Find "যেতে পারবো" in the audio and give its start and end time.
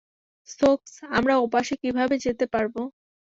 2.25-2.81